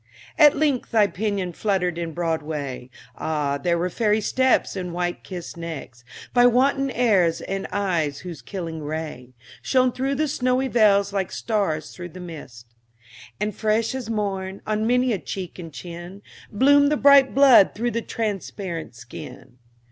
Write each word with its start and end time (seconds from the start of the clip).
At 0.39 0.57
length 0.57 0.89
thy 0.89 1.05
pinion 1.05 1.53
fluttered 1.53 1.99
in 1.99 2.11
Broadway, 2.13 2.89
Ah, 3.15 3.59
there 3.59 3.77
were 3.77 3.91
fairy 3.91 4.19
steps, 4.19 4.75
and 4.75 4.95
white 4.95 5.21
necks 5.57 6.01
kissed 6.01 6.33
By 6.33 6.47
wanton 6.47 6.89
airs, 6.89 7.39
and 7.41 7.67
eyes 7.71 8.21
whose 8.21 8.41
killing 8.41 8.81
ray 8.81 9.35
Shone 9.61 9.91
through 9.91 10.15
the 10.15 10.27
snowy 10.27 10.69
veils 10.69 11.13
like 11.13 11.31
stars 11.31 11.91
through 11.91 12.09
mist; 12.13 12.65
And 13.39 13.53
fresh 13.53 13.93
as 13.93 14.09
morn, 14.09 14.61
on 14.65 14.87
many 14.87 15.13
a 15.13 15.19
cheek 15.19 15.59
and 15.59 15.71
chin, 15.71 16.23
Bloomed 16.51 16.91
the 16.91 16.97
bright 16.97 17.35
blood 17.35 17.75
through 17.75 17.91
the 17.91 18.01
transparent 18.01 18.95
skin. 18.95 19.59